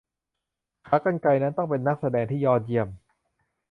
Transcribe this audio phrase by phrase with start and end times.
[0.87, 2.87] ขากรรไกรนั้นต้องเป็นนักแสดงที่ยอดเยี่ยม